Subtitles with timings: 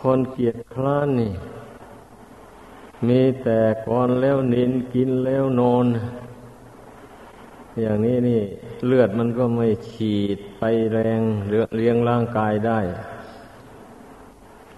[0.00, 1.32] คนเกียจคร้านนี่
[3.08, 5.86] มีแต่ก่อนแล้วนินกินแล้วนอน
[7.80, 8.42] อย่างนี้นี่
[8.86, 11.20] เลือดมันก็ไม่ฉีดไปแรง
[11.76, 12.80] เลี้ยงร่างกายได้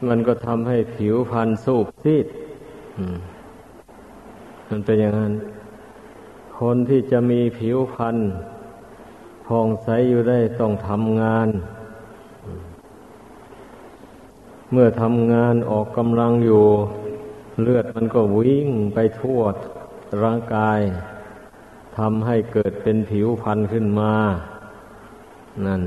[0.09, 2.27] มันก็ทำให้ผิวพรรณสูบซีด
[4.68, 5.34] มันเป็นอย่างนั้น
[6.59, 8.16] คนที่จะมีผิวพรรณ
[9.46, 11.48] ผ่องใสอยู่ได้ต้องทำงาน
[14.75, 16.65] เมื่อทำงานออกกำลังอยู่
[17.62, 19.41] เลือดมันก็วิ่งไปทั่ว
[20.23, 20.81] ร่างกาย
[21.98, 24.15] ทำให้เกิดเป็นผิวพันธุ์ขึ้นมา
[25.67, 25.83] นั่น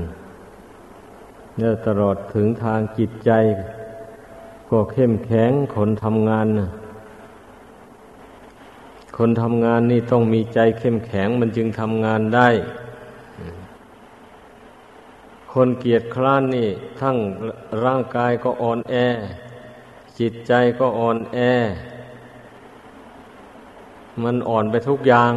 [1.56, 3.30] เนี่ยตลอดถึงทางจิตใจ
[4.70, 6.46] ก็เข้มแข็งคนทำงาน
[9.16, 12.48] คนทำงานนี่ต้องมีใจเข้มแข็งมันจึงทำงานได้
[15.60, 16.68] คนเกียจคร้านนี่
[17.00, 17.16] ทั้ง
[17.84, 18.94] ร่างกายก็อ่อนแอ
[20.18, 21.38] จิตใจก็อ่อนแอ
[24.22, 25.32] มันอ่อนไปทุกอย่าง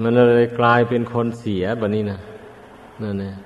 [0.00, 2.18] มันเลยกลายเป็นคนเสียแบบนี้นะ
[3.02, 3.36] นั่นเอง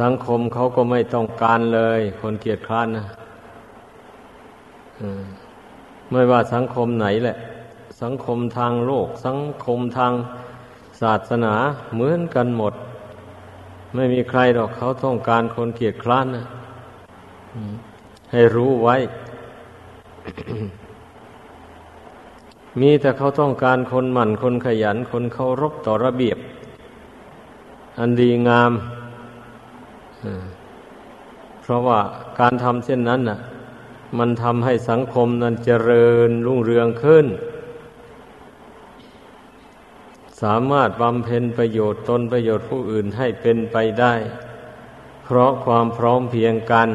[0.00, 3.04] สังคมเขาก็ไม่ต้องการเลย คนเกียจคร้านนะ
[6.10, 7.36] ไม่ว่าสังคมไหนแหละ
[8.02, 10.12] สังคมทางโลก สังคมทาง
[11.00, 11.54] ศาสนา
[11.94, 12.74] เหมือนกันหมด
[13.94, 16.44] ไม่มีใครหรอกเขาต้องการคนเกียจคร้านนะ
[18.32, 18.96] ให้รู้ไว้
[22.80, 26.38] มีแต่เขาต้องการคนหมั่นคนขยัน คนเคารพต่อระเบียบ
[27.98, 28.72] อันดีงาม
[31.62, 32.00] เพราะว่า
[32.40, 33.38] การทำเช่นนั้นน่ะ
[34.18, 37.26] มันทำให้สังคมนั้นเจริญรุ่งเรืองขึ้น
[40.42, 44.14] สามารถบำเพ็ญประโยชน์ตนประโยชน์ผู้อื่นให้เป็นไปได้
[45.24, 46.90] เพราะความพร้อมเพียงกัน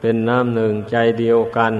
[0.00, 1.74] เป็นน้ำหนึ่งใจเดียวกัน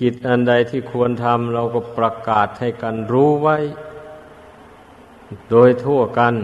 [0.00, 3.56] กิจอันใดที่ควรทำเราก็ประกาศให้กันรู้ไว้
[5.50, 6.34] โดยทั่วกัน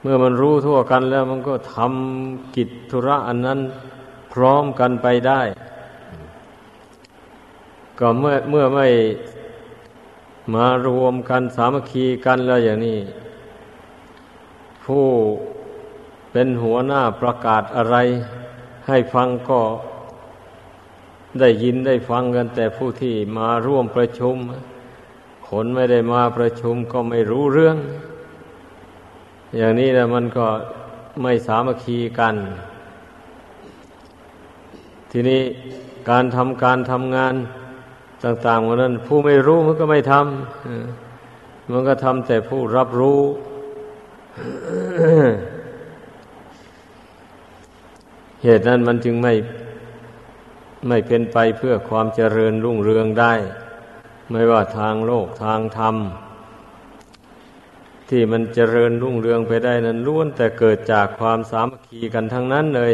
[0.00, 3.60] เมื่อมันรู้ทั่วกันแล้วมันก็ทำกิจธุระอันนั้น
[4.32, 5.40] พร้อมกันไปได้
[7.98, 8.86] ก็เมื่อเมื่อไม่
[10.52, 12.98] มารวมกันสามัคคีกันแล้วอย่างนี้
[14.84, 15.06] ผู้
[16.32, 17.96] เป็นหัวหน้าประกาศอะไร
[18.86, 19.60] ให้ฟังก็
[21.40, 24.36] ได้ยินได้ฟังกัน แต่ผู้ที่มาร่วมประชุม
[25.48, 27.76] คนไม่ได้มาประชุมก็ไม่รู้เรื่อง
[29.56, 30.46] อย่างนี้แหละมันก็
[31.22, 32.36] ไม่สามัคคีกัน
[35.10, 35.42] ทีนี้
[36.10, 37.34] การทำการทำงาน
[38.24, 43.20] ต่างๆวันนั้น ผู้ไม่รู้มันก็ไม่ทำมันก็ทำแต่ผู้รับรู้
[48.42, 49.34] เหตุนั้นมันจึงไม่
[50.88, 53.34] ไม่เป็นไปเพื่อความเจริญรุ่งเรืองได้
[54.30, 55.96] ไม่ว่าทางโลกทางธรรม
[58.08, 62.92] ที่มันเจริญรุ่งเรืองไปได้นั้นล้วนแต่เกิดจากความสามัคคีกันทั้งนั้นเลย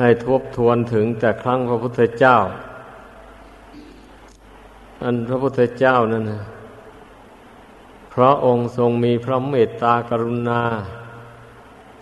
[0.00, 2.36] ให้ทบทวนถึงแต่ครั้งพระพุทธเจ้า
[5.02, 6.40] อันพระพุทธเจ้านั่นนะ
[8.14, 10.62] พระองค์ทรงมีพระเมตตากรุณา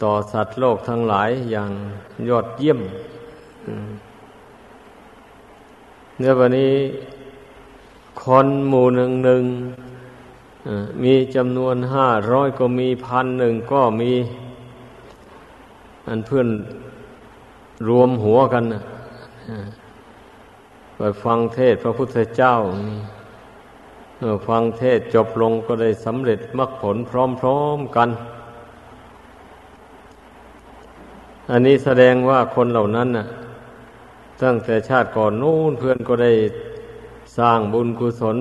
[0.02, 1.70] ต่อสัตว์โลกทั้งหลายอย่าง
[2.28, 2.80] ยอดเยี่ยม
[6.18, 6.74] เนื่อวันนี้
[8.22, 9.42] คนหมู่หนึ่งหนึ่ง
[11.02, 14.12] มีจำนวนห้าร้อยก็มีพันหนึ่งก็มี
[16.08, 16.48] อันเพื่อน
[17.86, 18.64] รวมหัวกัน
[20.96, 22.54] ไปฟังเทศพระพุทธเจ้า
[24.48, 26.96] ฟังเทศจบลงก็ได้สำเร็จมรรคผล
[27.40, 28.08] พร้อมๆกัน
[31.50, 33.26] อันนี้แสดงว่าคนเหล่านั้นน่ะ
[34.42, 36.32] ตั้งแต่ชาติก่อนนู้นเพื่อนก็ได้
[37.38, 38.36] สร้างบุญกุศล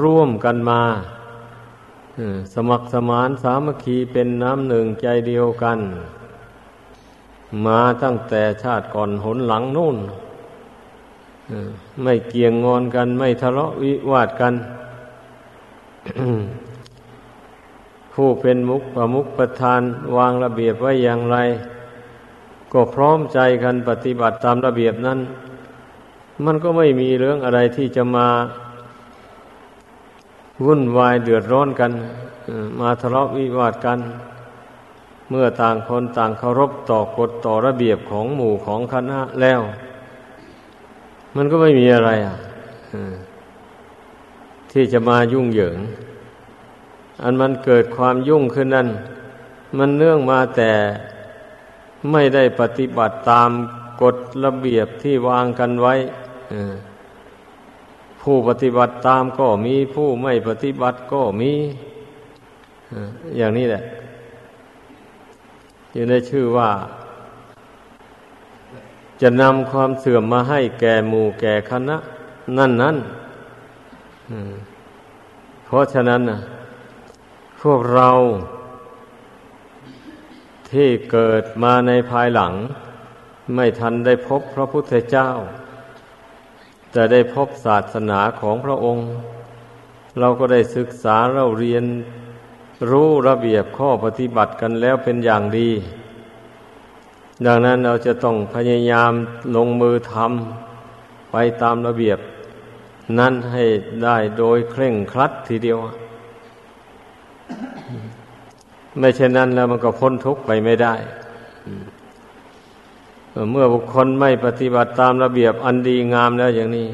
[0.00, 0.82] ร่วมกันมา
[2.54, 5.78] สมัครสมานสามัคคีเป็นน้ำหนึ่งใจเดียวกัน
[7.66, 9.96] มาตั้งแต่ชาติก่อนหนหลังนู่น
[12.02, 14.54] ไม่เกี่ยงงอนกัน ไม่ทะเลาะวิวาทกัน
[18.12, 19.80] ผู้เป็นมุกประมุกประธาน
[20.16, 21.36] วางระเบียบไว้อย่างไร
[22.72, 25.18] ก็พร้อมใจกันปฏิบัติตามระเบียบนั้น
[26.44, 28.28] มันก็ไม่มีเรื่องอะไรที่จะมา
[30.64, 31.92] วุ่นวายเดือดร้อนกัน
[32.80, 33.98] มาทะเลาะวิวาทกัน
[35.34, 39.60] เมื่อต่างคนต่างเคารพต่อกฎต่อระเบียบของหมู่ของคณะแล้ว
[41.36, 42.36] มันก็ไม่มีอะไรอะ
[44.72, 45.78] ที่จะมายุ่งเหยิง
[47.22, 48.88] อันมันเกิดความยุ่งขึ้นนั้น
[49.78, 50.72] มันเนื่องมาแต่
[52.10, 53.50] ไม่ได้ปฏิบัติตาม
[54.02, 55.94] กฎระเบียบที่วางกันไว้
[58.20, 61.52] ผู้ปฏิบัติตามก็มีผู้ไม่ปฏิบัติก็มี
[63.38, 63.82] อย่างนี้แหละ
[65.96, 66.70] ยังได้ชื่อว่า
[69.20, 71.96] จะนำความเสื่อมมาให้แก่หมู่แก่คณะ
[72.56, 72.96] นั่นนั่น
[75.66, 76.38] เพราะฉะนั้นนะ
[77.62, 78.10] พวกเรา
[80.70, 82.52] ที่เกิดมาในภายหลัง
[83.54, 85.28] ไม่ทันได้พบพระพุทธเจ้า
[86.94, 89.06] จะได้พบศาสนาของพระองค์
[90.20, 91.84] เราก็ได้ศึกษาเราเรียน
[92.90, 95.70] รู้ระเบียบข้อปฏิบัติกันแล้วเป็นอย่างดี
[97.46, 99.12] ดังนั้นเราจะต้องพยายาม
[99.56, 102.18] ลงมือทำไปตามระเบียบ
[103.18, 103.64] นั้นให้
[104.04, 105.78] ได้โดยเคร่งครัดทีเดียว
[108.98, 110.94] ไม่เช่นนั้นแล้วมันก็พ้นทุกข์ไปไม่ได้
[113.50, 116.88] เมื่อบุคคลไม่ปฏิบัติตามระเบียบอันดีงามแล้วอย่างนี้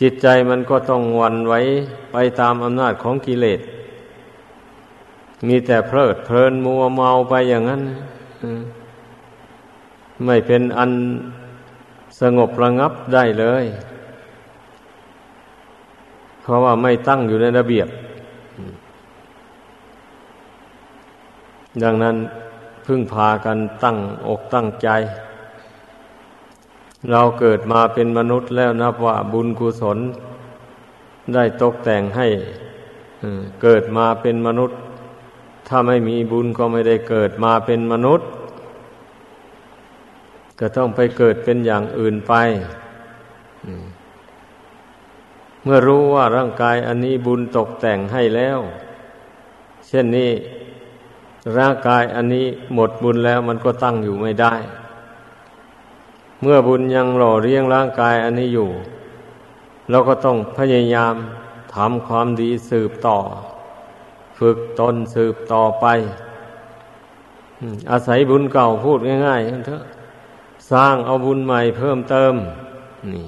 [0.00, 1.60] จิตใจมันก็ต้องวันไว้
[2.12, 3.60] ไปตามอำนาจของกิเลส
[5.46, 7.82] มีแต่เพลิดเพลินมัวเมาไปอย่างนั้น
[10.24, 10.92] ไม่เป็นอัน
[12.20, 13.64] สงบระงับได้เลย
[16.42, 17.88] เพราะว่าไม่ตั้งอยู่ในระเบียบ
[21.82, 22.16] ดังนั้น
[22.86, 23.96] พึ่งพากันตั้ง
[24.28, 24.88] อกตั้งใจ
[27.10, 29.98] เราเกิดมาเป็นมนุษย์แล้วนับว่าบุญกุศล
[31.34, 32.26] ได้ตกแต่งให้
[33.62, 34.78] เกิดมาเป็นมนุษย์
[35.72, 38.28] ถ้าไม่มีบุญก็ไม่ได้เกิดมาเป็นมนุษย์
[40.60, 42.34] ก็ต้องไปเกิดเป็นอย่างอื่นไป
[45.64, 48.58] เมื่อรู้ว่าร่างกายอันนี้บุญตกแต่งให้แล้ว
[49.88, 50.30] เช่นนี้
[51.58, 54.54] ร่างกายอันนี้หมดบุญแล้วมันก็ตั้งอยู่ไม่ได้
[56.42, 58.70] เมื่อบุญยังหล่อเลี้ยงร่างกายอันนี้อยู่
[59.90, 61.14] เราก็ต้องพยายาม
[61.74, 63.18] ทำความดีสืบต่อ
[64.40, 65.86] ฝึกตนสืบต่อไป
[67.90, 69.82] อาศัยบุญเก่าพูดง่ายๆเถอะ
[70.70, 72.34] สร้างเอาบุญใหม่เพิ่มเติม
[73.12, 73.26] นี่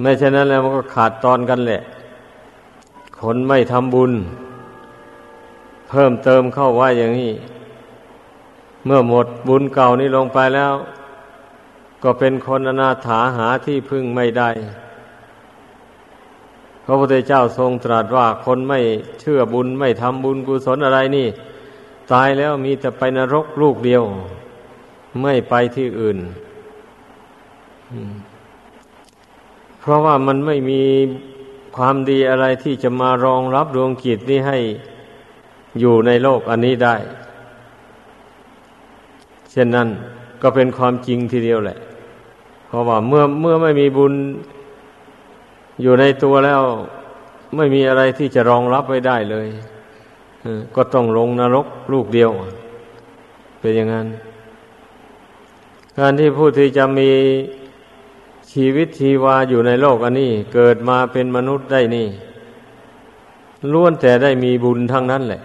[0.00, 1.82] ไม่เช่นนั้นแล้วมันก็ขาดตอนกันแหละ
[3.20, 4.12] คนไม่ทำบุญ
[5.90, 7.32] เพิ่มเติมเข้าว่าอย่างนี้
[8.84, 10.74] เมื่อหมดบุญเก่านี้ลงไปแล้ว
[12.02, 14.50] ก็เป็นคนอนาถาหาที่พึ่งไม่ได้
[16.90, 18.80] ระพุทธเจ้าทรงตรัสว่าคนไม่
[19.20, 21.28] เชื่อบุญไม่ทำบุญกุศลอะไรนี่
[22.12, 24.02] ตายแล้วมีแต่ไปนรกลูกเดียว
[25.22, 26.18] ไม่ไปที่อื่น
[29.80, 30.82] เพราะว่ามันไม่มี
[31.76, 34.58] ความดีอะไรที่จะมารองรับดวงกิจนี้ให้
[35.80, 36.96] อยู่ในโลกอันนี้ได้
[39.50, 39.88] เช่นนั้น
[40.42, 41.78] ก็เป็นความจริงทีเดียวแหละ
[42.66, 44.14] เพราะว่าเมื่อเมื่อไม่มีบุญ
[45.82, 46.62] อยู่ในตัวแล้ว
[47.56, 49.48] ไม่มีอะไรที่จะรองรับไว้ได้เลย
[50.74, 52.30] ก็ต้องลงนรกลูกเดียว
[53.60, 54.06] เป็นอย่างนั้น
[55.98, 57.10] การที่ผู้ที่จะมี
[58.52, 62.08] ชีวิตชีวาอยู่ในโลกอันนี้ เกิดมาเป็นมนุษย์ได้นี่
[63.72, 65.42] ล้วนแต่ได้มีบุญทั้งนั้นแหละ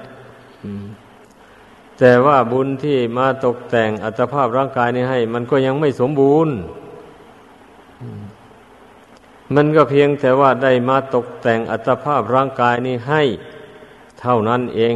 [2.00, 6.54] แต่ว่าบุญที่มาตกแต่งอัตภาพร่างกายนี้ให้ มันก็ยังไม่สมบูรณ์
[9.56, 13.22] มันก็เพียงแต่ว่าได้มาตกแต่งอัตภาพร่างกายนี้ให้
[14.20, 14.96] เท่านั้นเอง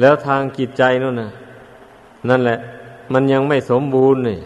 [0.00, 1.30] แล้วทางจิตใจนั่นนะ
[2.28, 2.58] นั่นแหละ
[3.12, 4.38] มันยังไม่สมบูรณ์นี่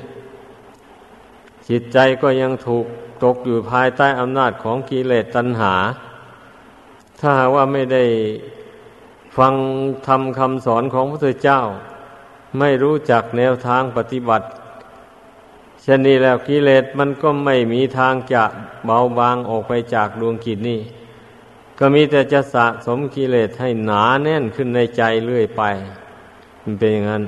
[1.69, 2.87] จิตใจก็ยังถูก
[3.25, 5.75] ตกอยู่ภายใต้อำนาจของกิเลสตัณหา
[7.21, 8.05] ถ้าว่าไม่ได้
[9.37, 9.55] ฟัง
[10.07, 11.61] ทำคำสอนของพระพุทธเจ้า
[12.59, 14.47] ไม่รู้จักแนวทางปฏิบัติ
[15.83, 18.45] เช่นนี้แล้วกิเลสมันก็ไม่มีทางจะ
[18.85, 20.81] เบาบางออกไปจากดวงกิจนี่
[21.79, 25.63] ก็มีแต่จะสะสมกิเลสให้หนาแน่นขึ้นในใจเรื่อยไป
[26.63, 27.25] มันเป็นอย่างนั้น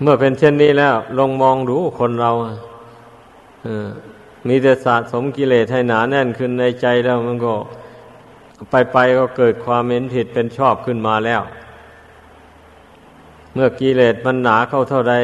[0.00, 2.30] เมื่อเป็นเช่นนี้แล้ว ลองมองดูคนเรา
[3.64, 3.88] เออ
[4.48, 7.54] มีแต่สะสมกิเลสให้หนาแน่นขึ้นในใจแล้วมันก็
[8.70, 11.42] ไปไปก็เกิดความเม็นผิดเป็นชอบขึ้นมาแล้ว
[13.58, 15.14] เมื่อกิเลสมันหนาเข้าเท่าใด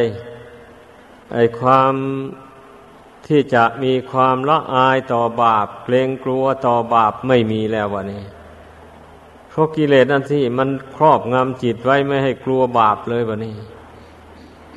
[1.33, 1.93] ไอความ
[3.27, 8.23] ที่จะมีความละอายต่อบาป เกรงกลัวต่อบาปไม่มีแล้ววะนี่
[9.51, 13.55] เพราะกิเลสนั่นที่มันครอบงำจิตไว้ไม่ให้กลัวบาปเลยวะนี่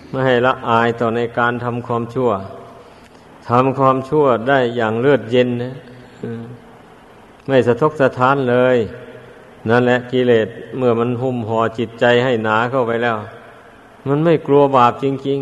[0.10, 2.32] ไม่ให้ละอายต่อในการทำความชั่ว
[3.50, 5.76] ทำความชั่วได้อย่างเลือดเย็นนะ
[7.48, 8.78] ไม่สะทกสะท้านเลย
[9.70, 10.48] นั่นแหละกิเลส
[10.78, 13.18] เมื่อมันหุ้มห่อจิตใจให้หนาเข้าไปแล้ว
[14.08, 15.40] มันไม่กลัวบาปจริง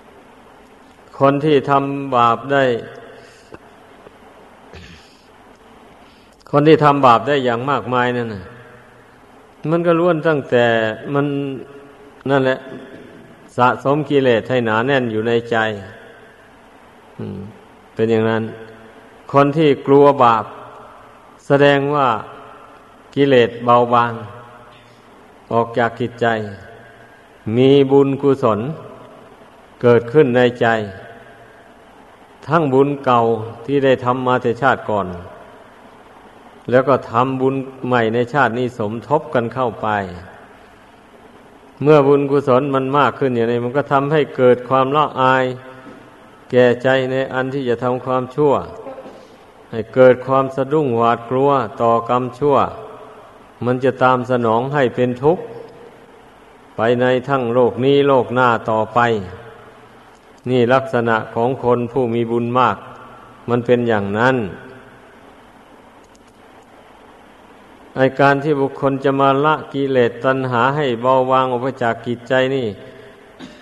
[0.00, 2.64] ๆ คนที่ทำบาปได้
[6.50, 8.44] คนที่ทำบาปได้อย่างมากมายนั่นนะ
[9.70, 10.64] มันก็ล้วนตั้งแต่
[11.14, 11.26] มัน
[12.30, 12.58] นั่นแหละ
[13.56, 15.56] สะสมกิเลสให้หนาแน่นอยู่ในใจ
[17.94, 18.42] เป็นอย่างนั้น
[19.32, 20.44] คนที่กลัวบาป
[21.46, 22.08] แสดงว่า
[23.14, 24.12] กิเลสเบาบาง
[25.52, 26.26] ออกจากกิจใจ
[27.56, 28.60] มีบุญกุศล
[29.82, 30.66] เกิดขึ้นในใจ
[32.46, 33.20] ทั้งบุญเก่า
[33.66, 35.06] ที่ได้ทำมาแต่ชาติก่อน
[36.70, 37.54] แล้วก็ทำบุญ
[37.86, 39.88] ใหม่ในชาตินี้สมทบกันเข้าไป
[41.82, 45.44] เมื่อบุญกุศลมันมากขึ้นอย่างนี้มันก็ทำให้เกิดความละอาย
[46.50, 48.52] แก่ใจในอันที่จะทำความชั่ว
[49.70, 51.50] ให้เกิดความสะดุ้งหวาดกลัว
[51.82, 52.56] ต่อกรรมชั่ว
[53.64, 55.44] มันจะตามสนองให้เป็นทุกข์
[56.80, 59.00] ไปในทั้งโลกนี้โลกหน้าต่อไป
[60.50, 62.76] นี่ลักษณะของคนผู้มีบุญมาก
[63.48, 64.36] มันเป็นอย่างนั้น
[67.96, 72.66] ในการที่บุคคลจะมาละกิเลสตัณหาให้เบาบางออกไปจากกิจใจนี่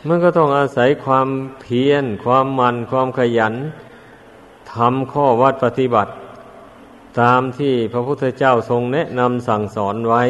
[0.06, 1.28] มันก็ต้องอาศัยความ
[1.61, 3.54] เพียร ความมันความขยัน
[4.73, 6.11] ทำข้อวัดปฏิบัติ
[7.20, 10.23] ตามที่พระพุทธเจ้าทรงแนะนำสั่งสอนไว้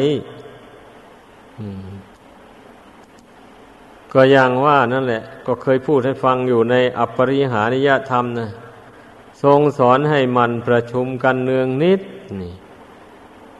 [4.19, 8.49] ก็อย่างว่านั่นแหละ ก็เคยพูดให้ฟังอยู่ในอัปปริหานิยธรรมนะ
[9.43, 12.01] ทรงสอนให้มันประชุมกันเนืองนิด
[12.41, 12.53] นี่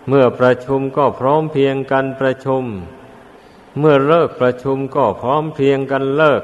[0.08, 2.64] เมื่อประชุมก็พร้อมเพียงกันประชุม
[3.80, 6.44] เมื่อเลิกประชุมก็พร้อมเพียงกันเลิก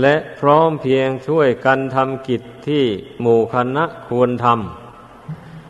[0.00, 2.84] และพร้อมเพียงช่วยกันทำกิจที่
[3.20, 4.46] หมู่คณะควรท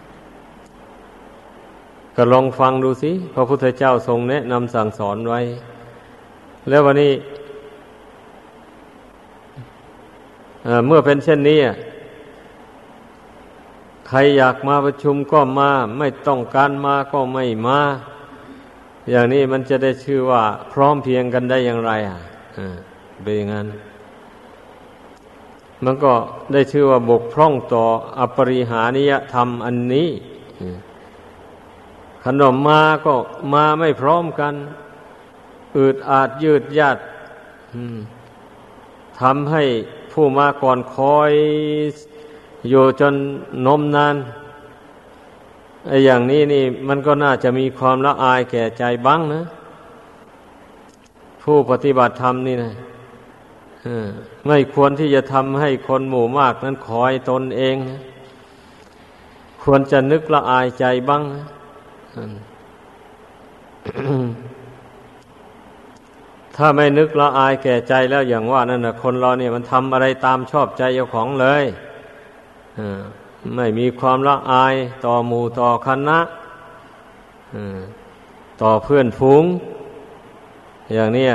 [0.03, 5.41] ำก็ลองฟังดูสิพระพุทธเจ้าทรงแนะนำสั่งสอนไว้
[6.69, 7.13] แล้ววันนี้
[10.87, 11.61] เมื่อเป็นเช่นนี้
[14.09, 17.81] ใครอยากมาประชุมก็มา ไม่ต้องการมาก็ไม่มา
[19.11, 20.43] อย่างนี้มันจะได้ชื่อว่า
[20.73, 22.19] พร้อมเพียงกันได้อย่างไร อะ
[23.23, 23.67] เป็นอย่างนั้น
[25.85, 26.13] มันก็
[26.53, 27.85] ได้ชื่อว่าบกพร่องต่อ
[28.19, 30.09] อปริหานิยธรรมอันนี้
[32.25, 33.15] ขนมมาก็
[33.55, 34.55] มาไม่พร้อมกัน
[35.77, 36.99] อืดอาดยืดยาด
[39.21, 39.63] ทำให้
[40.13, 41.33] ผู้มาก่อนคอย
[42.69, 43.15] อยู่จน
[43.67, 44.17] นมนาน
[45.87, 49.43] ไอ้อย่างนี้นี่มันก็น่าจะมีความละอายแก่ใจบ้างนะ
[51.43, 52.73] ผู้ปฏิบัติธรรมนี่นะ
[54.47, 58.01] ไม่ควรที่จะทำให้คนหมู่มากนั้นคอยตนเองนะ
[59.63, 61.45] ควรจะนึกละอายใจบ้างนะ
[66.57, 71.65] ถ้าไม่นึกละอายแก่ใจแล้วอย่างว่านั่นนะคนเราเนี่ยมันทำอะไรตามชอบใจเจ้าของเลย
[73.57, 76.19] ไม่มีความละอายต่อหมู่ต่อคณะ
[78.63, 79.45] ต่อเพื่อนฟูง
[80.95, 81.29] อย่างนี้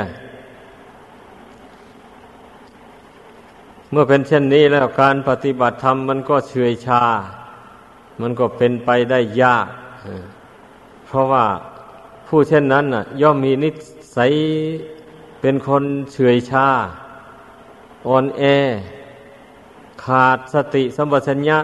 [3.90, 7.02] เมื่อเป็นเช่นนี้แล้วการปฏิบัติธรรมมันก็เฉยชา
[8.20, 9.66] มันก็เป็นไปได้ยาก
[11.06, 11.44] เพราะว่า
[12.26, 13.70] ผู้เช่นนั้นน่ะ ย่อมมีนิ
[14.16, 14.32] สัย
[15.44, 16.68] เป็นคนเฉยชา
[18.06, 18.42] อ่อนแอ
[20.04, 21.58] ขาดสติสัมปชัญญะ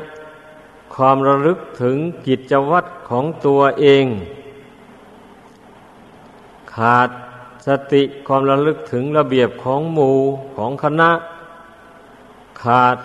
[0.94, 4.06] ความระลึกถึงกิจวัตรของตัวเอง
[6.74, 7.08] ขาด
[7.66, 10.16] สติความระลึกถึงระเบียบของหมู่
[10.56, 11.10] ของคณะ
[12.62, 12.96] ขาด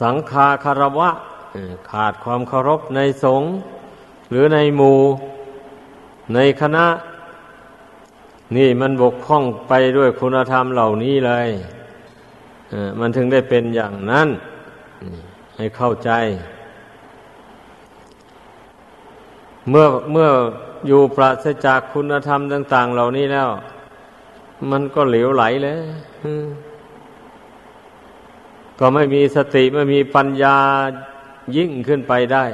[0.00, 1.10] สังฆาคารวะ
[1.90, 3.50] ขาดความเคารพในสงฆ์
[4.30, 4.98] หรือในหมู่
[6.34, 6.86] ในคณะ
[8.56, 11.48] นี่มันบกพร่องไปด้วยคุณธรรมเหล่านี้เลย
[13.00, 14.28] มันถึงได้เป็นอย่างนั้น
[15.56, 16.10] ให้เข้าใจ
[19.68, 20.28] เมื่อเมื่อ
[20.86, 23.48] อยู่ปราศจากคุณธรรมต่าง ๆ เหล่านี้แล้ว
[24.70, 25.78] มันก็เหลวไหลเลย
[28.78, 30.56] ก็ไม่มีสติไม่มีปัญญา
[31.56, 32.44] ยิ่งขึ้นไปได้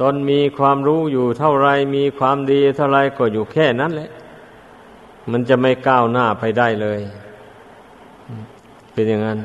[0.00, 4.10] ตนมีความรู้อยู่เท่าไรมีความดีเท่าไรก็อยู่แค่นั้นแหละ
[5.30, 7.00] มันจะไม่ก้าวหน้าไปได้เลย
[8.92, 9.38] เป็นอย่างนั้น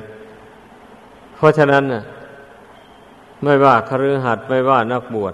[1.36, 2.04] เพราะฉะนั้นนะ
[3.44, 5.34] ไม่ว่าคฤหัสถ์ไม่ว่านักบวช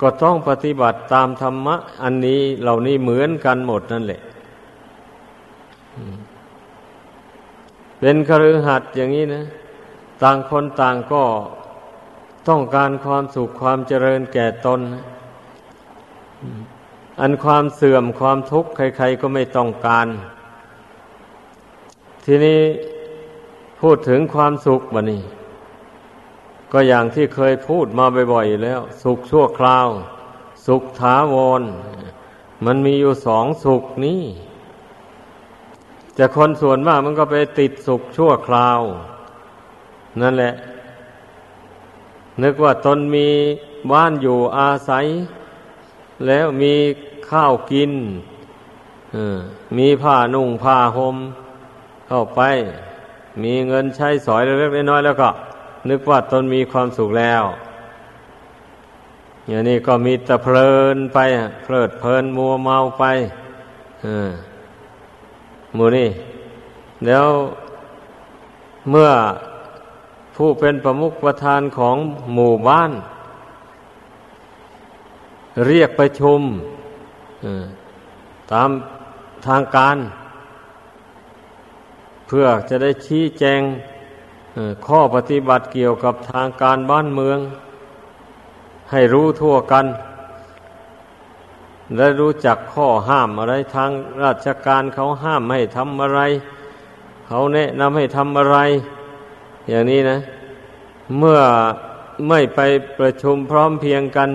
[0.00, 4.20] ก็ต้องปฏิบัติตามธรรมะ อันนี้เหล่านี้เหมือนกันหมดนั่นแหละ
[8.00, 9.44] เป็นคฤหัสถ์อย่างนี้นะ
[10.22, 11.24] ต่างคนต่างก็
[12.48, 14.80] ต้องการความสุขความเจริญแก่ตน
[17.20, 20.06] อันความเสื่อมความทุกข์ใครๆก็ไม่ต้องการ
[22.24, 22.60] ทีนี้
[23.80, 25.22] พูดถึงความสุขบะนี่
[26.72, 29.88] ก็อย่างที่เคยพูดมาบ่อยๆแล้ว สุขชั่วคราว
[30.66, 31.62] สุขถาวร
[32.64, 34.22] มันมีอยู่สองสุขนี้
[36.14, 38.80] แต่คนส่วนมากมันก็ไปติดสุขชั่วคราว
[40.20, 40.54] นั่นแหละ
[42.42, 43.28] นึกว่าตนมี
[43.92, 45.06] บ้านอยู่อาศัย
[46.26, 46.74] แล้วมี
[47.30, 47.92] ข้าวกิน
[49.78, 51.16] มีผ้านุ่งผ้าห่ม
[52.08, 52.40] เข้าไป
[53.42, 55.28] มีเงินใช้สอยเล็กๆน้อยๆแล้วก็
[55.88, 57.42] นึกว่าตนมีความสุขแล้ว
[59.48, 61.18] อย่างนี้ก็มีแต่เพลินไป
[61.64, 63.04] เพลิดเพลินมัวเมาไป
[65.74, 66.08] หมูนี่
[67.06, 67.28] แล้ว
[68.90, 69.10] เมื่อ
[70.36, 71.96] ผู้เป็นประมุขประธานของ
[72.34, 72.90] หมู่บ้าน
[75.66, 76.40] เรียกประชุม
[78.52, 78.70] ตาม
[79.46, 79.96] ทางการ
[82.26, 83.60] เพื่อจะได้ชี้แจง
[84.86, 87.38] ข้อปฏิบัติเกี่ยวกับทางการบ้านเมือง
[88.90, 89.86] ให้รู้ทั่วกัน
[91.96, 93.90] และรู้จักข้อห้ามอะไรทาง
[94.22, 96.20] ราชการเขาห้ามให้ทำอะไร
[97.26, 98.58] เขาแนะนำให้ทำอะไร
[99.68, 100.18] อย่างนี้นะ
[101.18, 101.40] เมื่อ
[102.28, 102.60] ไม่ไป
[102.98, 104.30] ประชุมพร้อมเพียงกัน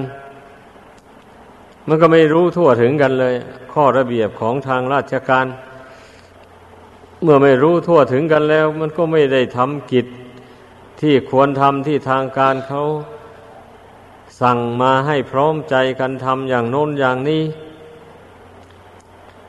[1.93, 3.35] มันก็ไม่รู้ทั่วถึงกันเลย
[3.73, 5.45] ข้อระเบียบของทางราชการ
[7.23, 10.05] เมื่อไม่รู้ทั่วถึงกันแล้ว มันก็ไม่ได้ทำกิจ
[11.01, 12.83] ที่ควรทำที่ทางการเขา
[14.41, 17.43] สั่งมาให้พร้อมใจกันทำอย่างโน้นอย่างนี้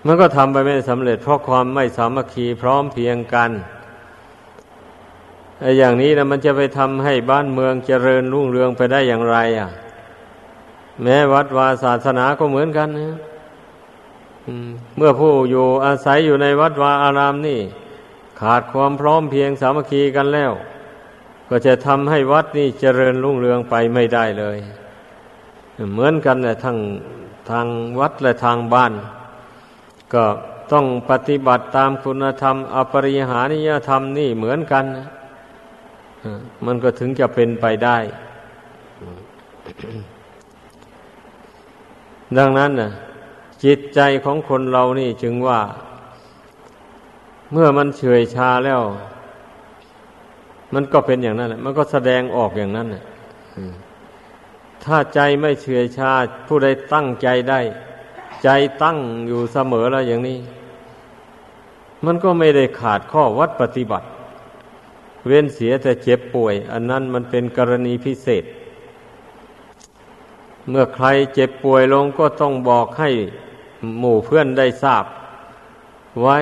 [0.06, 3.50] มันก็ทำไปไม่สำเร็จเพราะความไม่สามัคคีพร้อมเพียงกัน
[5.61, 9.71] ไอ้อย่างนี้นะมันจะไปทำให้บ้านเมืองเจริญรุ่งเรืองไปได้อย่างไร อะ
[11.02, 13.17] แม้วัดวาศาสนาก็เหมือนกันนะ
[14.97, 17.61] เมื่อผู้อยู่อาศัยอยู่ในวัดวาอารามนี่
[18.41, 20.52] ขาดความพร้อมเพียงสามัคคีกันแล้ว
[21.49, 24.59] ก็จะทำให้วัดนี่เจริญรุ่งเรืองไปไม่ได้เลย
[25.93, 26.76] เหมือนกันแหละทาง
[27.50, 27.67] ทาง
[28.00, 28.93] วัดและทางบ้าน
[30.15, 30.25] ก็
[30.73, 34.85] ต้องปฏิบัติตามคุณธรรม อปริหานิยธรรมนี่เหมือนกัน
[36.67, 37.97] มันก็ถึงจะเป็นไปได้
[42.38, 42.90] ดังนั้นนะ
[43.64, 45.60] จิตใจของคนเรานี่จึงว่า
[47.52, 48.82] เมื่อมันเฉยชาแล้ว
[50.75, 53.04] มันก็เป็นอย่างนั้นแหละมันก็แสดงออกอย่างนั้นแหละ
[54.84, 56.12] ถ้าใจไม่เฉื่อยชา
[56.47, 57.60] ผู้ใดตั้งใจได้
[58.45, 58.49] ใจ
[58.82, 60.38] ตั้งอยู่เสมอแล้วอย่างนี้
[62.04, 64.06] มันก็ไม่ได้ขาดข้อวัดปฏิบัติ
[65.26, 68.45] เว้นเสียแต่เจ็บป่วย อันนั้นมันเป็นกรณีพิเศษ
[70.68, 73.10] เมื่อใครเจ็บป่วยลงก็ต้องบอกให้
[73.98, 75.04] หมู่เพื่อนได้ทราบ
[76.20, 76.38] ไว้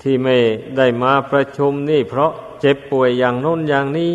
[0.00, 0.36] ที่ไม่
[0.76, 2.30] ได้มาประชุมนี่ เพราะ
[2.60, 4.12] เจ็บป่วยอย่างโน้นอย่างนี้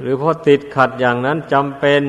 [0.00, 2.02] หรือเพราะติดขัดอย่างนั้นจำเป็น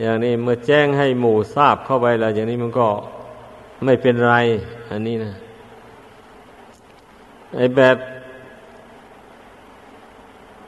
[0.00, 2.88] อย่างนี้เมื่อแจ้งให้หมู่ทราบเข้าไปแล้วอย่างนี้มันก็
[3.84, 4.34] ไม่เป็นไร
[4.90, 5.32] อันนี้นะ
[7.56, 7.96] ไอ้แบบ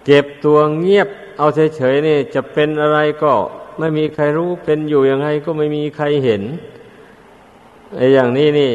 [0.04, 3.32] เก็บตัวเงียบ เอาเฉยๆนี่จะเป็นอะไรก็
[3.78, 6.42] ไม่มีใครรู้เป็นอยู่ยังไงก็ไม่มีใครเห็น
[7.96, 8.72] ไอ้อย่างนี้นี่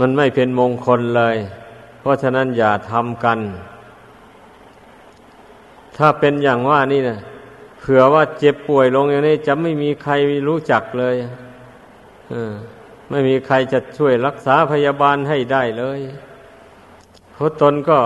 [0.00, 1.36] มันไม่เป็นมงคลเลย
[2.00, 3.38] เพราะฉะนั้นอย่าทำกัน
[5.96, 7.18] ถ้าเป็นอย่างว่านี่นะ
[7.80, 10.12] เผื่อว่าเจ็บป่วยลงอย่างนี้จะไม่มีใคร
[10.48, 11.14] รู้จักเลย
[13.10, 16.00] ไม่มีใครจะช่วยรักษาพยาบาลให้ได้เลย
[17.32, 17.98] เพราะตนก็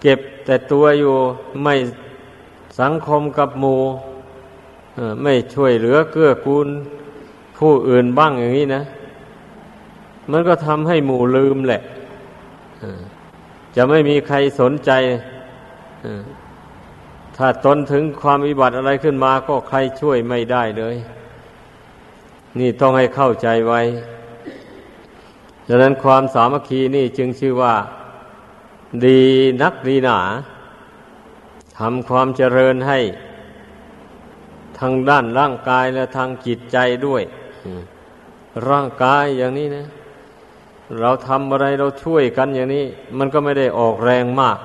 [0.00, 1.14] เก็บแต่ตัวอยู่
[1.62, 1.74] ไม่
[2.80, 3.76] สังคมกับหมู
[5.22, 6.68] ไม่ช่วยเหลือเกื้อกูล
[7.58, 8.82] ผู้อื่นบ้างอย่างนี้นะ
[10.30, 11.80] มันก็ทำให้หมู่ลืมแหละ
[13.76, 14.90] จะไม่มีใครสนใจ
[17.36, 20.96] ถ้าตนถึงความวิบัติอะไรขึ้นมาก็ใครช่วยไม่ได้เลย
[22.58, 23.80] นี่ต้องให้เข้าใจไว้
[25.68, 27.74] ดังนั้นความสามัคคีนี่จึงชื่อว่า
[29.04, 29.20] ดี
[29.62, 30.18] นักดีหนา
[31.78, 32.98] ทำความเจริญให้
[34.78, 37.22] ทางด้านร่างกายและทางจิตใจด้วย
[38.68, 39.86] ร่างกายอย่างนี้นะ
[41.00, 42.84] เราทำอะไรเราช่วยกันอย่างนี้
[43.18, 44.58] มันก็ไม่ได้ออกแรงมาก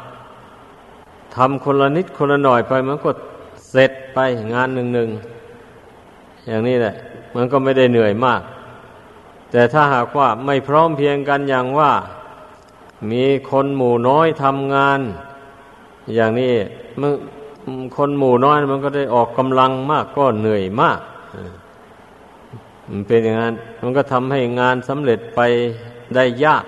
[1.36, 3.10] ทำคนละนิดคนละหน่อยไปมันก็
[3.70, 4.18] เสร็จไป
[4.54, 5.10] งานหนึ่งหนึ่ง
[6.48, 6.96] อย่างนี้แหละ
[7.36, 8.42] มันก็ไม่ได้เหนื่อยมาก
[9.52, 11.92] แต่ถ้าหากว่าไม่พร้อมเพียงกันอย่างว่า
[13.12, 15.00] มีคนหมู่น้อยทำงาน
[16.16, 16.54] อย่างนี้
[17.00, 17.12] มัน
[17.98, 21.00] คนหมู่น้อยมันก็ได้ออกกำลังมากก็เหนื่อยมาก
[22.90, 25.40] มันเป็นอย่างนั้น มันก็ทำให้งานสำเร็จไป
[26.16, 26.66] ได้ยาก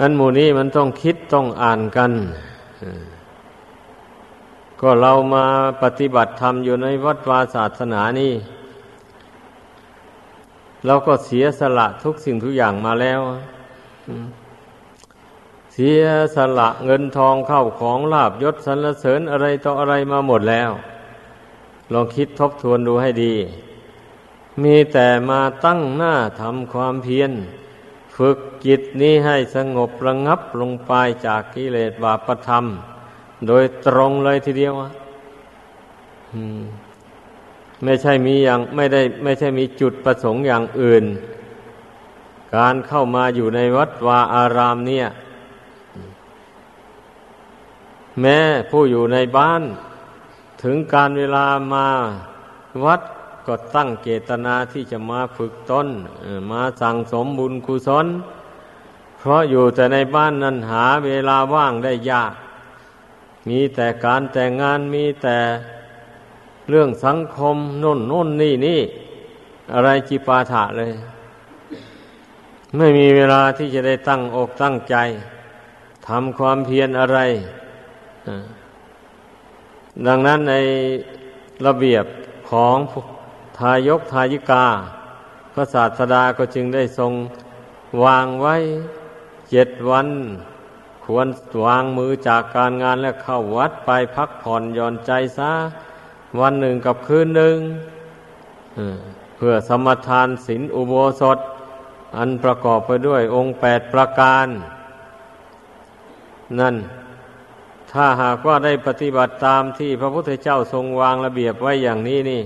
[0.00, 2.12] อันหมู่นี้มันต้องคิดต้องอ่านกัน
[4.80, 5.44] ก็เรามา
[5.82, 8.32] ปฏิบัติธรรมอยู่ในวัดวาศาสนานี่
[10.86, 13.20] เราก็เสียสละทุกสิ่งทุกอย่างมาแล้ว
[15.72, 16.02] เสีย
[16.36, 20.70] สละเงินทองเข้าของลาบยศสรรเสริญอะไรต่ออะไรมาหมดแล้ว
[21.92, 23.34] ลองคิดทบทวนดูให้ดี
[24.62, 27.32] มีแต่มาตั้งหน้าทำความเพียร
[28.16, 30.92] ฝึกจิตนี้ให้สงบระงับลงไป
[31.26, 32.64] จากกิเลสบาปธรรม
[33.46, 34.74] โดยตรงเลยทีเดียว
[37.84, 41.04] ไม่ใช่มีอย่างไม่ได้ไม่ใช่มีจุดประสงค์อย่างอื่น
[42.56, 45.06] การเข้ามาอยู่ในวัดวาอารามเนี่ย
[48.20, 48.38] แม้
[48.70, 49.62] ผู้อยู่ในบ้าน
[50.62, 51.86] ถึงการเวลามา
[52.84, 53.00] วัด
[53.46, 55.86] ก็ตั้งเจตนาที่จะมาฝึกตน
[56.50, 58.06] มาสั่งสมบุญกุศล
[59.18, 62.32] เพราะอยู่แต่ในบ้านนั้นหาเวลาว่างได้ยาก
[63.48, 65.38] มีแต่การแต่งงานมีแต่
[66.70, 68.80] เรื่องสังคมน่นน่นนี่นี่
[69.74, 70.92] อะไรจิปาถะเลย
[72.76, 74.96] ไม่มีเวลาที่จะได้ตั้งอกตั้งใจ
[76.06, 77.18] ทำความเพียรอะไร
[80.06, 80.54] ดังนั้นใน
[81.66, 82.04] ระเบียบ
[82.50, 82.76] ของ
[83.58, 84.66] ทายกทายิกา
[85.52, 87.12] พระศาสดาก็จึงได้ทรง
[88.02, 88.56] วางไว้
[89.50, 90.08] เจ็ดวัน
[91.04, 91.28] ควร
[91.64, 95.52] วางมือจากการงานและเข้าวัดไปพักผ่อนย่อนใจซะ
[96.40, 97.56] วันหนึ่งกับคืนหนึ่ง
[99.36, 101.38] เพื่อสมทานศีลอุโบสถ
[102.16, 104.46] อันประกอบไปด้วยองค์แปดประการ
[106.60, 106.76] นั่น
[107.92, 112.42] ถ้าหากว่าได้ปฏิบัติตามที่พระพุทธเจ้าทรงวางระเบียบไว้อย่างนี้นี่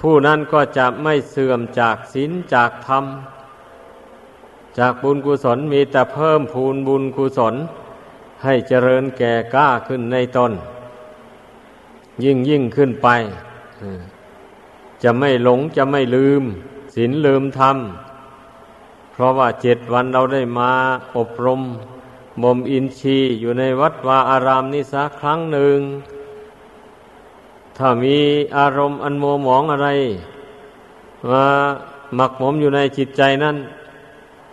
[0.00, 3.04] ผู้นั้นก็จะไม่เสื่อมจากศีลจากธรรม
[4.78, 7.54] จากบุญกุศลมีแต่เพิ่มพูนบุญกุศล
[8.44, 10.52] ให้เจริญแก่กล้าขึ้นในตน
[12.22, 13.08] ยิ่งยิ่งขึ้นไป
[15.02, 16.42] จะไม่หลงจะไม่ลืม
[16.94, 17.76] ศีลลืมธรรม
[19.12, 20.72] เพราะว่าเจ็ดวันเราได้มา
[21.16, 21.60] อบรม
[22.42, 25.78] บ่มอินทรีย์อยู่ในวัดวาอารามนี้สักครั้งหนึ่ง
[27.76, 28.16] ถ้ามี
[28.56, 29.88] อารมณ์อันโมหมองอะไร
[31.28, 31.44] มา
[32.14, 33.56] หมักหมมอยู่ในจิตใจนั้น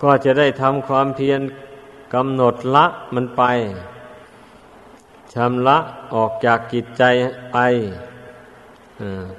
[0.02, 1.42] ก็จะได้ทำความเพียร
[2.14, 3.44] กำหนดละมันไป
[5.34, 5.78] ชำระ
[6.14, 7.04] ออกจากจิตใจ
[7.52, 7.58] ไป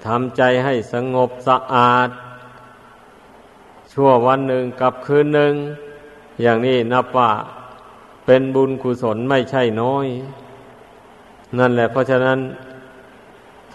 [0.05, 2.09] ทำใจให้สงบสะอาด
[3.93, 5.55] ชั่ววันหนึ่งกับคืนหนึ่ง
[6.43, 7.31] อย่างนี้นับว่า
[8.27, 10.07] เป็นบุญกุศลไม่ใช่น้อย
[11.59, 12.39] นั่นแหละเพราะฉะนั้น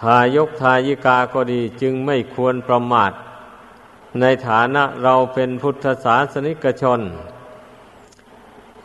[0.01, 3.11] ทายกทายิกาก็ดีจึงไม่ควรประมาท
[4.21, 6.99] ในฐานะเราเป็นพุทธศาสนิกชน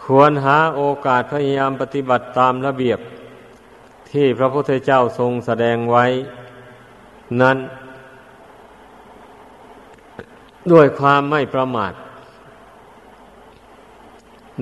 [0.05, 2.99] ควรหาโอกาสพยายามปฏิบัติตามระเบียบ
[4.12, 6.05] ที่พระพุทธเจ้าทรงแสดงไว้
[7.40, 7.59] นั้น
[10.72, 11.92] ด้วยความไม่ประมาท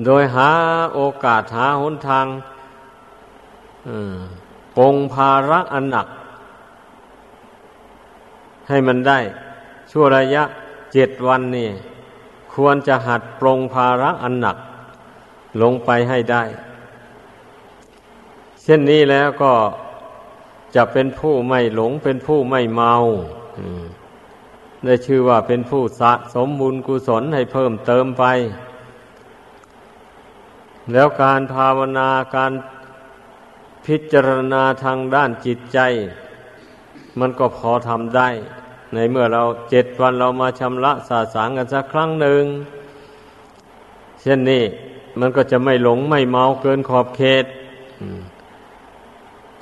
[0.05, 0.49] โดยหา
[0.93, 2.25] โอกาสหาหนทาง
[4.77, 6.07] ปงภาระอันหนัก
[8.69, 9.19] ให้มันได้
[9.91, 10.43] ชั่วระยะ
[10.93, 11.69] เจ็ดวันนี่
[12.53, 14.57] ควรจะหัดปรงภาระอันหนัก
[15.61, 16.43] ลงไปให้ได้
[18.63, 19.53] เช่นนี้แล้วก็
[20.75, 22.93] จะเป็นผู้ไม่หลงเป็นผู้ไม่เมา
[24.83, 28.23] ได้ชื่อว่าเป็นผู้สะสมบุญกุศลให้เพิ่มเติมไป
[30.91, 32.53] แล้วการภาวนาการ
[33.85, 35.79] พิจารณาทางด้านจิตใจ
[37.19, 38.29] มันก็พอทำได้
[38.93, 42.43] ในเมื่อเราเจ็ดวันเรามาชำระสาสางกันสักครั้งหนึ่ง
[44.21, 44.63] เช่นนี้
[45.19, 47.45] มันก็จะไม่หลงไม่เมาเกินขอบเขต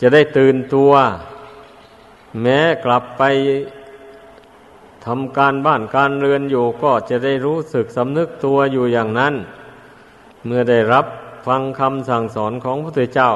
[0.01, 0.91] จะได้ตื่นตัว
[2.41, 3.23] แม้กลับไป
[5.05, 9.33] ทำการบ้านการเรือนอยู่ก็จะได้รู้สึกสำนึกตัวอยู่อย่างนั้น
[10.45, 11.05] เมื่อได้รับ
[11.47, 13.31] ฟังคำสั่งสอนของพระพุทธเจ้า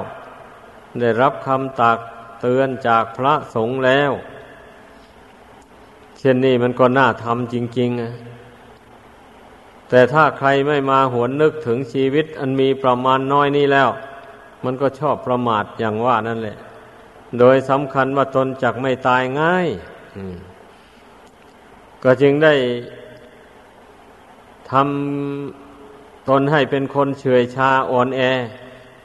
[0.99, 1.97] ได้รับคำตัก
[2.41, 4.12] เตือนจากพระสงฆ์แล้ว
[6.19, 13.89] เช่นนี้มันก็น่าทำจริงๆแต่ถ้าใครไม่มาหวนนึกถึงชีวิตอันมีประมาณน้อยนี้แล้ว
[14.63, 16.58] มันก็ชอบประมาทอย่างว่านั่นแหละ
[17.39, 19.67] โดยสำคัญว่าตนจักไม่ตายง่าย
[22.04, 22.54] ก็จึงได้
[24.71, 28.21] ทำตนให้เป็นคนเฉยชาอ่อนแอ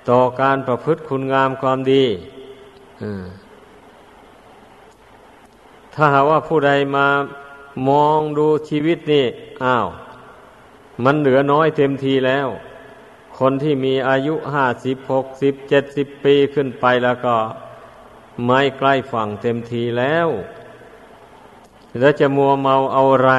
[0.08, 2.04] ต่อการประพฤติคุณงามความดี
[5.94, 7.06] ถ้าหาว่าผู้ใดมา
[7.88, 9.26] มองดูชีวิตนี่
[9.64, 9.86] อ้าว
[11.04, 12.48] มันเหลือน้อยเต็มทีแล้ว
[13.38, 17.36] คนที่มีอายุห้าสิบหกสิบเจ็ดสิบปีขึ้นไปแล้วก็
[18.46, 20.28] ไม่ใกล้ฝั่งเต็มทีแล้ว
[21.98, 23.32] แล้วจะมัวเมาเอาอะไร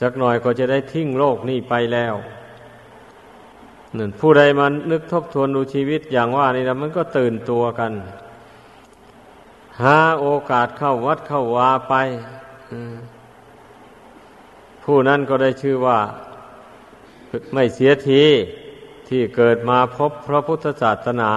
[0.00, 2.14] สักหน่อยก็จะได้ทิ้งโลกนี้ไปแล้ว
[3.98, 7.92] นั่นผู้ใดมันนึกทบทวนดูชีวิตอย่างว่านี่นะมันก็ตื่นตัวกัน
[9.82, 11.94] หาโอกาสเข้าวัดเข้าวาไป
[14.84, 15.98] ผู้นั้นก็ได้ชื่อว่า
[17.52, 18.24] ไม่เสียที
[19.08, 21.32] ที่เกิดมาพบพระพุทธศาสนา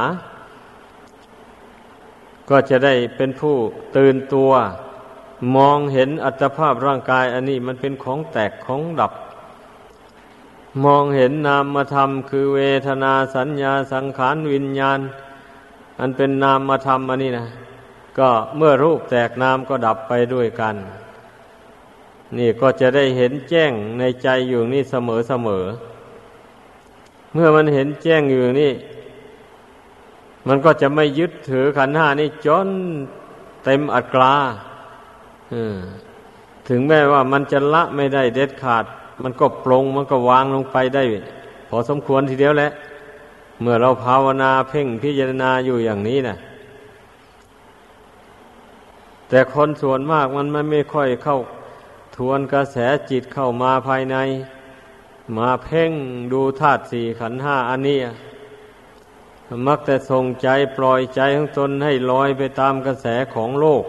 [2.49, 3.55] ก็จะได้เป็นผู้
[3.97, 4.51] ตื่นตัว
[5.55, 9.13] มองเห็นอัตภาพร่างกายอันนี้มันเป็นของแตกของดับ
[10.85, 14.99] มองเห็นนามธรรมคือเวทนาสัญญาสังขารวิญญาณ
[15.99, 17.47] อันเป็นนามธรรมอันนี้นะ
[18.17, 20.75] ก็เมื่อรูปแตกน้ำก็ดับไปด้วยกัน
[22.37, 25.65] นี่ก็จะได้เห็นแจ้งในใจอยู่นี่เสมอเสมอ
[27.35, 28.73] เมื่อมันเห็นแจ้งอยู่นี่
[30.47, 32.67] มันก็จะไม่ยึดถือขันห้านี่จน
[33.63, 34.33] เต็มอัตรา
[36.67, 38.85] ถึงแม้ว่ามันจะละไม่ได้เด็ดขาด
[39.23, 41.03] มันก็ปรงมันก็วางลงไปได้
[41.69, 42.71] พอสมควรทีเดียวแหละ
[43.61, 46.37] เมื่อเราภาวนาเพ่งพิจารณาอยู่อย่างนี้นะ่ะ
[49.29, 51.37] แต่คนส่วนมากมันไม่ค่อยเข้า
[52.15, 52.77] ทวนกระแส
[53.09, 54.15] จิตเข้ามาภายใน
[55.37, 55.91] มาเพ่ง
[56.31, 57.99] ดูธาตุสี่ขันห้าอันนี้
[59.65, 63.83] มักแต่ส่งใจปล่อยใจของตนให้ลอยไปตามกระแสของโลก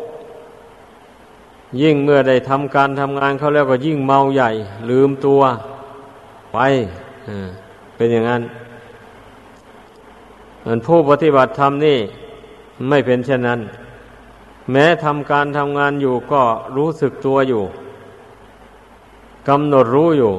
[1.80, 4.50] ยิ่งเมื่อได้ทำการทำงานเขาแล้วก็ยิ่งเมาใหญ่
[4.90, 5.40] ลืมตัว
[6.52, 6.58] ไป
[7.96, 8.42] เป็นอย่างนั้น
[10.60, 11.98] เหมือนผู้ปฏิบัติธรรมนี่
[12.88, 13.60] ไม่เป็นเช่นนั้น
[14.70, 16.42] แม้ทำการทำงานอยู่ก็
[16.76, 17.62] รู้สึกตัวอยู่
[19.48, 20.32] กำหนดรู้อยู่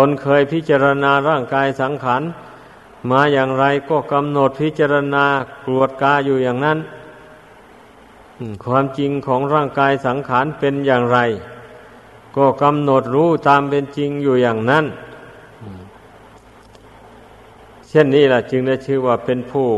[0.00, 2.22] ตนเคยพิจารณาร่างกายสังขาร
[3.10, 5.24] มาอย่างไรก็กำหนดพิจารณา
[5.64, 6.78] กรวดกาอยู่อย่างนั้น
[8.64, 11.18] ความจริงของร่างกายสังขารเป็นอย่างไร
[12.36, 14.84] ก็กำหนดรู้ตามเป็นจริงอยู่อย่างนั้น
[17.88, 19.68] เช่นนี้แหละจึงได้ชื่อว่าเป็นผู้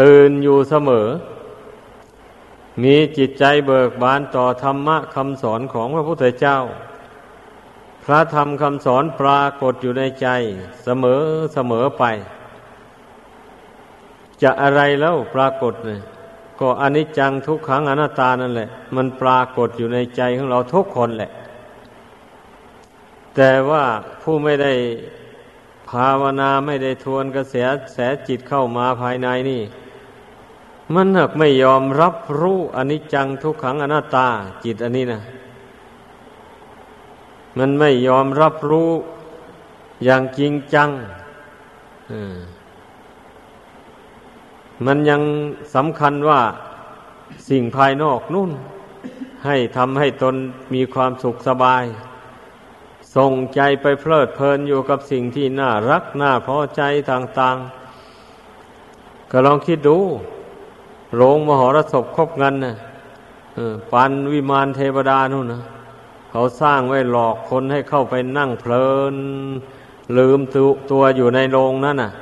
[0.00, 1.06] ตื่นอยู่เสมอ
[2.82, 6.58] มีจิตใจเบิกบานต่อธรรมะคำสอนของพระพุทธเจ้า
[8.06, 10.28] พระธรรมคำสอนปรากฏอยู่ในใจ
[10.84, 11.22] เสมอ
[11.54, 12.04] เสมอไป
[14.42, 16.00] จะอะไรแล้วปรากฏเนี่ย
[16.60, 21.30] ก็อนิจจังทุกขังอนัตตานั่นแหละ มันปรากฏอยู่ในใจของเราทุกคนแหละ
[23.36, 23.84] แต่ว่า
[24.22, 24.72] ผู้ไม่ได้
[25.88, 27.54] ภาวนาไม่ได้ทวนกระแส
[27.92, 29.62] แสจิตเข้ามาภายในนี่
[30.94, 34.26] มันหากไม่ยอมรับรู้อนิจจังทุกขังอนัตตา
[34.64, 35.20] จิตอันนี้นะ
[37.58, 38.90] มันไม่ยอมรับรู้
[40.04, 40.90] อย่างจริงจัง
[44.86, 45.22] มันยัง
[45.74, 46.40] สำคัญว่า
[47.48, 48.50] สิ่งภายนอกนู่น
[49.46, 50.34] ให้ทำให้ตน
[50.74, 51.84] มีความสุขสบาย
[53.16, 59.98] ส่งใจไปเพลิดเพลินอยู่กับสิ่งที่น่ารักน่าพอใจต่างๆ ก็ลองคิดดู
[61.16, 62.74] โรงมหรสพครบงันนะ
[63.92, 65.60] ปันวิมานเทวดานู่นนะ
[66.38, 69.14] เขาสร้างไว้หลอกคนให้เข้าไปนั่งเพลิน
[70.16, 70.56] ลืมต
[70.90, 72.12] ตัวอยู่ในโรงนั่นน่ะ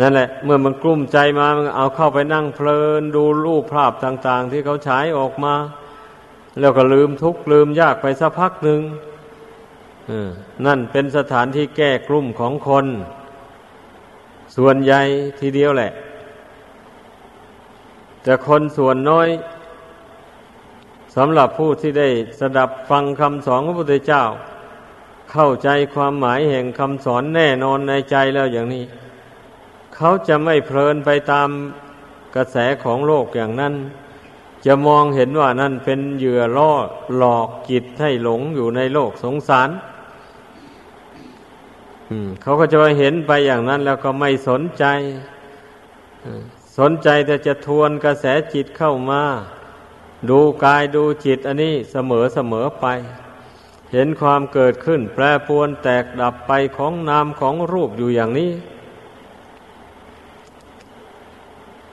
[0.00, 5.54] นั่นแหละ เมื่อมันกลุ้มใจมามันเอาเข้าไปนั่งเพลิน ดูรูปภาพต่าง ๆ ที่เขาฉายออกมา
[6.60, 8.80] แล้วก็ลืมทุกข์ลืมยากไปสักพักหนึ่ง
[10.66, 12.86] นั่นเป็นสถานที่แก้กลุ่มของคน
[14.56, 15.00] ส่วนใหญ่
[15.40, 15.92] ทีเดียวแหละ
[18.22, 19.28] แต่คนส่วนน้อย
[21.16, 22.08] สำหรับผู้ที่ได้
[22.40, 24.24] สดับฟังคำสอนของพระพุทธเจ้า
[25.32, 28.84] เข้าใจความหมายแห่งคำสอนแน่นอนในใจแล้วอย่างนี้
[29.94, 31.48] เขาจะไม่เพลินไปตาม
[32.36, 33.74] กระแสของโลกอย่างนั้น
[34.66, 36.72] จะมองเห็นว่านั่นเป็นเหยื่อล่อ
[37.16, 39.70] หลอกจิตให้หลงอยู่ในโลกสงสาร
[42.42, 44.84] เขาก็จะเห็นไปอย่างนั้นแล้วก็ไม่สนใจ
[46.78, 49.22] สนใจแต่จะทวนกระแสจิตเข้ามา
[50.28, 52.86] ดูกายดูจิตอันนี้เสมอเสมอไป
[53.92, 58.52] เห็นความเกิดขึ้น แปรปวนแตกดับไปของนามของรูปอยู่อย่างนี้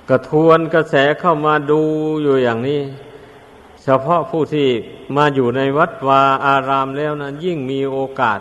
[0.10, 1.82] กระทวนกระแสเข้ามาดู
[2.24, 2.82] อยู่อย่างนี้
[3.84, 4.70] เฉพาะผู้ที่
[5.16, 8.40] มาอยู่ในวัดวาอารามแล้วนั้นยิ่งมีโอกาส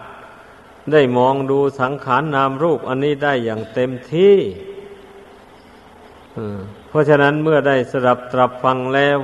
[0.92, 4.36] ได้มองดูสังขารนนามรูปอันนี้ได้อย่างเต็มที่
[6.88, 9.18] เพราะฉะนั้นเมื่อได้สดับตรับฟังแล้ว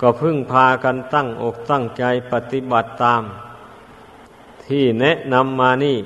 [0.00, 3.22] ก็พึ่งพากันตั้งอกตั้งใจปฏิบัติตาม
[4.66, 5.98] ที่แนะนำมานี่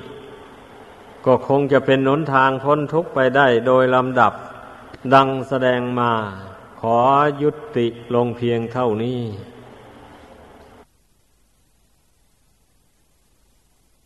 [1.25, 4.33] ก็คงจะเป็นหนทางพ้นทุกข์ไปได้โดยลำดับ
[5.13, 6.11] ดังแสดงมา
[6.79, 6.99] ขอ
[7.41, 9.21] ยุติลงเพียงเท่านี้